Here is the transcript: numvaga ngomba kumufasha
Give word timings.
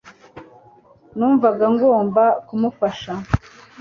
numvaga 1.17 1.63
ngomba 1.75 2.23
kumufasha 2.47 3.11